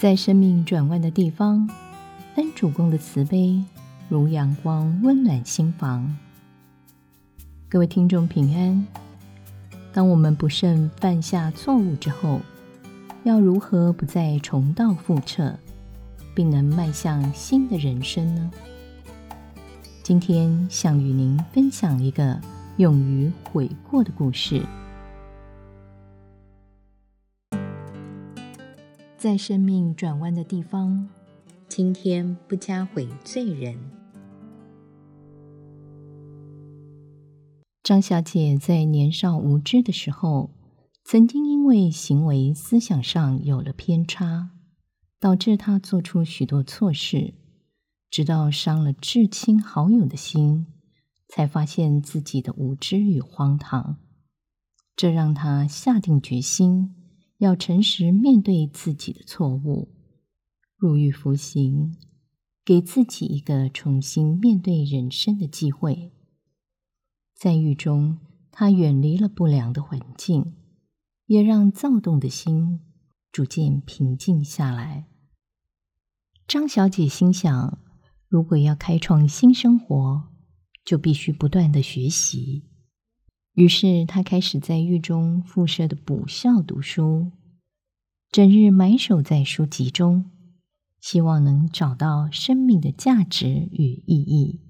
[0.00, 1.68] 在生命转弯的地方，
[2.36, 3.62] 恩主公的慈悲
[4.08, 6.16] 如阳光，温暖心房。
[7.68, 8.86] 各位听众平安。
[9.92, 12.40] 当我们不慎犯下错误之后，
[13.24, 15.54] 要如何不再重蹈覆辙，
[16.34, 18.50] 并能迈向新的人生呢？
[20.02, 22.40] 今天想与您分享一个
[22.78, 24.62] 勇于悔过的故事。
[29.20, 31.06] 在生命转弯的地方，
[31.68, 33.78] 今天不加悔罪人。
[37.82, 40.48] 张小姐在年少无知的时候，
[41.04, 44.52] 曾经因为行为思想上有了偏差，
[45.20, 47.34] 导致她做出许多错事，
[48.08, 50.64] 直到伤了至亲好友的心，
[51.28, 53.98] 才发现自己的无知与荒唐。
[54.96, 56.94] 这让她下定决心。
[57.40, 59.88] 要诚实面对自己的错误，
[60.76, 61.96] 入狱服刑，
[62.62, 66.12] 给自己一个重新面对人生的机会。
[67.34, 68.18] 在狱中，
[68.52, 70.52] 他远离了不良的环境，
[71.24, 72.80] 也让躁动的心
[73.32, 75.06] 逐渐平静下来。
[76.46, 77.78] 张小姐心想：
[78.28, 80.28] 如果要开创新生活，
[80.84, 82.69] 就必须不断的学习。
[83.54, 87.32] 于是，他开始在狱中附设的补校读书，
[88.30, 90.30] 整日埋首在书籍中，
[91.00, 94.60] 希望能找到生命的价值与意义。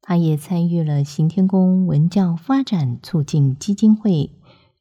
[0.00, 4.30] 他也参与了行天宫文教发展促进基金会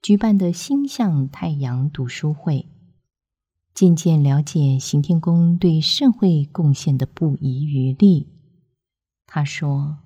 [0.02, 2.68] 举办的星象太阳读书会，
[3.74, 8.28] 渐渐了解行天宫对社会贡献的不遗余力。
[9.26, 9.98] 他说。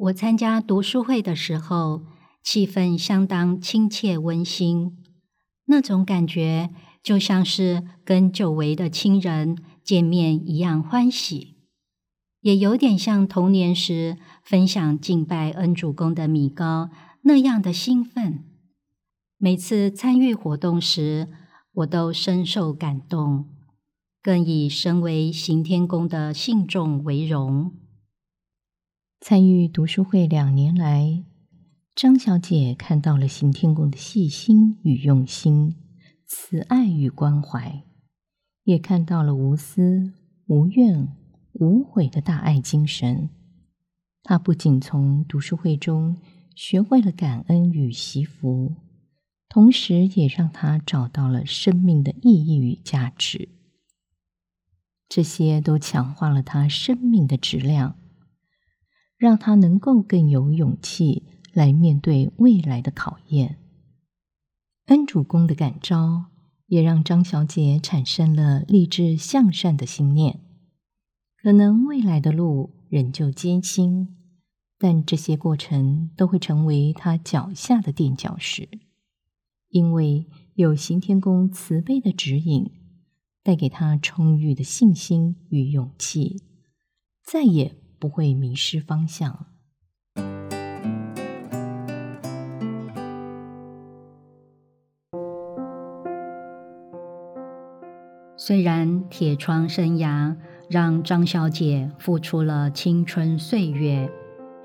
[0.00, 2.06] 我参加读书会的时候，
[2.42, 4.96] 气氛相当亲切温馨，
[5.66, 6.70] 那种感觉
[7.02, 11.56] 就像是跟久违的亲人见面一样欢喜，
[12.40, 16.88] 也有点像童年时分享敬拜恩主公的米糕
[17.24, 18.44] 那样的兴奋。
[19.36, 21.28] 每次参与活动时，
[21.72, 23.50] 我都深受感动，
[24.22, 27.72] 更以身为行天宫的信众为荣。
[29.20, 31.24] 参与读书会两年来，
[31.94, 35.76] 张小姐看到了行天宫的细心与用心、
[36.26, 37.84] 慈爱与关怀，
[38.64, 40.14] 也看到了无私、
[40.46, 41.14] 无怨、
[41.52, 43.28] 无悔的大爱精神。
[44.22, 46.16] 她不仅从读书会中
[46.54, 48.74] 学会了感恩与惜福，
[49.50, 53.50] 同时也让她找到了生命的意义与价值。
[55.10, 57.96] 这些都强化了她生命的质量。
[59.20, 63.58] 让他能够更有勇气来面对未来的考验。
[64.86, 66.24] 恩主公的感召
[66.68, 70.40] 也让张小姐产生了立志向善的信念。
[71.36, 74.16] 可能未来的路仍旧艰辛，
[74.78, 78.70] 但这些过程都会成为她脚下的垫脚石，
[79.68, 82.70] 因为有刑天宫慈悲的指引，
[83.42, 86.42] 带给她充裕的信心与勇气，
[87.22, 87.76] 再也。
[88.00, 89.46] 不会迷失方向。
[98.36, 100.34] 虽然铁窗生涯
[100.68, 104.10] 让张小姐付出了青春岁月，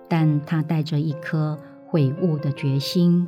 [0.10, 3.28] 但她带着一颗悔悟的决心，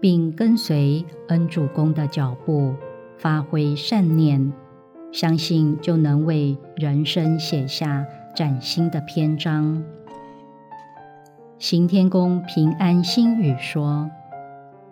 [0.00, 2.74] 并跟随恩主公的脚步，
[3.18, 4.52] 发挥善念，
[5.12, 8.06] 相信就能为人生写下。
[8.34, 9.82] 崭新的篇章。
[11.58, 14.10] 行天宫平安心语说：“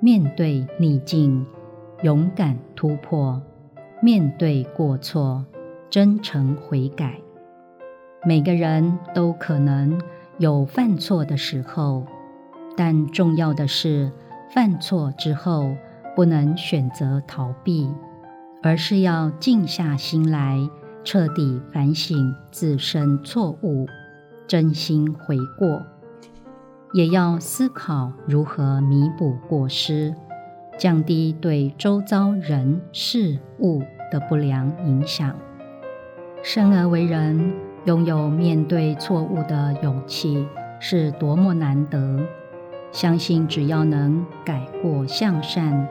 [0.00, 1.47] 面对逆境，
[2.03, 3.41] 勇敢突破；
[4.03, 5.44] 面对过错，
[5.88, 7.15] 真诚悔改。
[8.27, 10.00] 每个人都可能
[10.38, 12.04] 有犯错的时候，
[12.77, 14.12] 但重要的是，
[14.50, 15.75] 犯错之后
[16.15, 17.91] 不能选择逃避，
[18.62, 20.59] 而是要静下心来。”
[21.10, 23.87] 彻底反省自身错误，
[24.47, 25.83] 真心悔过，
[26.93, 30.15] 也要思考如何弥补过失，
[30.77, 33.81] 降低对周遭人事物
[34.13, 35.34] 的不良影响。
[36.43, 37.55] 生而为人，
[37.87, 40.47] 拥有面对错误的勇气
[40.78, 42.21] 是多么难得！
[42.93, 45.89] 相信只要能改过向善，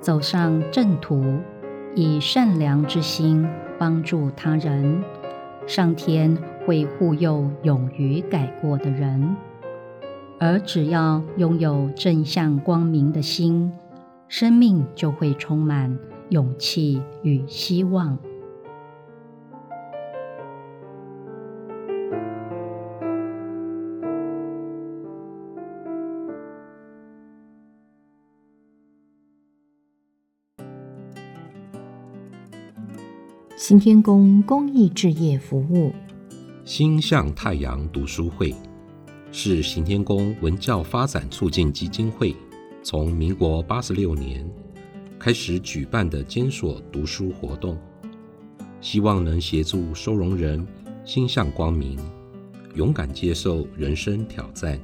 [0.00, 1.38] 走上正途，
[1.94, 3.48] 以善良之心。
[3.78, 5.02] 帮助他人，
[5.66, 6.36] 上天
[6.66, 9.36] 会护佑勇于改过的人。
[10.40, 13.72] 而只要拥有正向光明的心，
[14.28, 15.98] 生命就会充满
[16.28, 18.18] 勇气与希望。
[33.58, 35.92] 新天宫公益置业服务。
[36.64, 38.54] 星象太阳读书会
[39.32, 42.36] 是行天宫文教发展促进基金会
[42.84, 44.48] 从民国八十六年
[45.18, 47.76] 开始举办的监所读书活动，
[48.80, 50.64] 希望能协助收容人
[51.04, 51.98] 心向光明，
[52.76, 54.78] 勇敢接受人生挑战，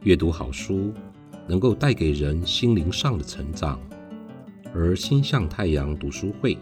[0.00, 0.94] 阅读好书
[1.46, 3.78] 能够带给人心灵上的成长。
[4.74, 6.56] 而星象太阳读书会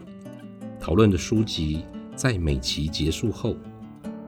[0.84, 1.82] 讨论的书籍，
[2.14, 3.56] 在每期结束后。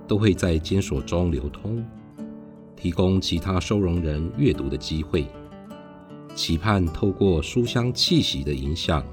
[0.08, 1.84] 都会在监所中流通，
[2.76, 5.26] 提供其他收容人阅读的机会，
[6.34, 9.04] 期盼透过书香气息的影响，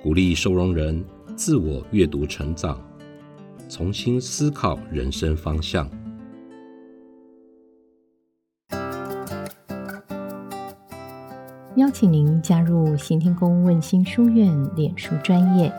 [0.00, 1.04] 鼓励收容人
[1.36, 2.80] 自我阅读成长，
[3.68, 5.90] 重新思考人生方向。
[11.76, 15.72] 邀请您加入行天宫问心书院脸书专业，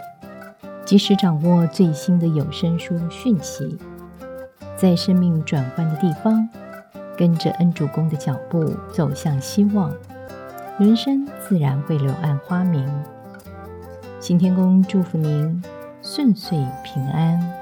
[0.86, 3.78] 及时掌握最新的有声书讯息。
[4.75, 6.48] 在生命转换的地方，
[7.16, 9.94] 跟着恩主公的脚步走向希望，
[10.80, 12.89] 人生自然会柳暗花明。
[14.19, 15.63] 行天宫祝福您
[16.01, 17.61] 顺遂平安。